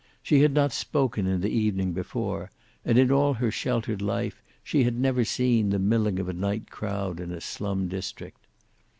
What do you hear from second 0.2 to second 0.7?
She had